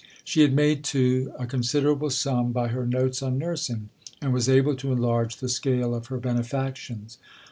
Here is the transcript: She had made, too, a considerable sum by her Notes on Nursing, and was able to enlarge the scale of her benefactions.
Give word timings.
She 0.23 0.41
had 0.41 0.51
made, 0.55 0.83
too, 0.83 1.31
a 1.37 1.45
considerable 1.45 2.09
sum 2.09 2.51
by 2.51 2.69
her 2.69 2.87
Notes 2.87 3.21
on 3.21 3.37
Nursing, 3.37 3.89
and 4.19 4.33
was 4.33 4.49
able 4.49 4.75
to 4.77 4.91
enlarge 4.91 5.35
the 5.37 5.47
scale 5.47 5.93
of 5.93 6.07
her 6.07 6.17
benefactions. 6.17 7.19